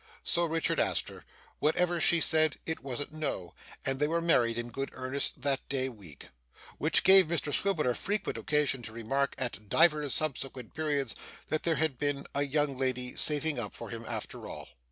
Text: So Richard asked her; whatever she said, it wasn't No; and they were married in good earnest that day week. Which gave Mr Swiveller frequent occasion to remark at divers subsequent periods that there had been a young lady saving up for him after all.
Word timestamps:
So 0.23 0.45
Richard 0.45 0.79
asked 0.79 1.09
her; 1.09 1.25
whatever 1.59 2.01
she 2.01 2.19
said, 2.21 2.57
it 2.65 2.79
wasn't 2.79 3.13
No; 3.13 3.53
and 3.85 3.99
they 3.99 4.07
were 4.07 4.19
married 4.19 4.57
in 4.57 4.71
good 4.71 4.89
earnest 4.93 5.39
that 5.43 5.69
day 5.69 5.89
week. 5.89 6.29
Which 6.79 7.03
gave 7.03 7.27
Mr 7.27 7.53
Swiveller 7.53 7.93
frequent 7.93 8.35
occasion 8.39 8.81
to 8.81 8.93
remark 8.93 9.35
at 9.37 9.69
divers 9.69 10.15
subsequent 10.15 10.73
periods 10.73 11.13
that 11.49 11.61
there 11.61 11.75
had 11.75 11.99
been 11.99 12.25
a 12.33 12.41
young 12.41 12.79
lady 12.79 13.13
saving 13.13 13.59
up 13.59 13.75
for 13.75 13.91
him 13.91 14.03
after 14.07 14.47
all. 14.47 14.69